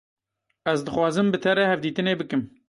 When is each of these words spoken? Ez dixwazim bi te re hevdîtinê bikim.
Ez 0.71 0.79
dixwazim 0.87 1.27
bi 1.35 1.39
te 1.43 1.51
re 1.57 1.65
hevdîtinê 1.71 2.13
bikim. 2.21 2.41